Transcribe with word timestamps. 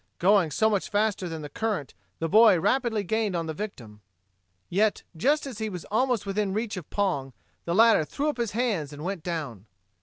Going 0.17 0.49
so 0.49 0.67
much 0.67 0.89
faster 0.89 1.29
than 1.29 1.43
the 1.43 1.47
current, 1.49 1.93
the 2.17 2.27
boy 2.27 2.59
rapidly 2.59 3.03
gained 3.03 3.35
on 3.35 3.45
the 3.45 3.53
victim. 3.53 4.01
Yet, 4.67 5.03
just 5.15 5.45
as 5.45 5.59
he 5.59 5.69
was 5.69 5.85
almost 5.91 6.25
within 6.25 6.55
reach 6.55 6.75
of 6.75 6.89
Pong, 6.89 7.33
the 7.65 7.75
latter 7.75 8.03
threw 8.03 8.27
up 8.27 8.37
his 8.37 8.53
hands 8.53 8.91
and 8.91 9.03
went 9.03 9.21
down. 9.21 9.67